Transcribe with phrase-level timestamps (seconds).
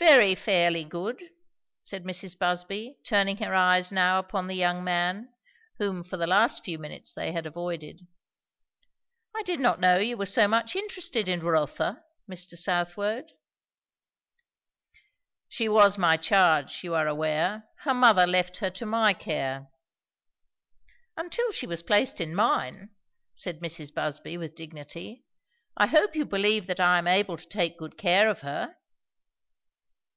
[0.00, 1.20] "Very fairly good,"
[1.82, 2.38] said Mrs.
[2.38, 5.34] Busby, turning her eyes now upon the young man,
[5.78, 8.06] whom for the last few minutes they had avoided.
[9.34, 12.56] "I did not know you were so much interested in Rotha, Mr.
[12.56, 13.32] Southwode."
[15.48, 17.64] "She was my charge, you are aware.
[17.80, 19.66] Her mother left her to my care."
[21.16, 22.90] "Until she was placed in mine,"
[23.34, 23.92] said Mrs.
[23.92, 25.24] Busby with dignity.
[25.76, 28.76] "I hope you believe that I am able to take good care of her?"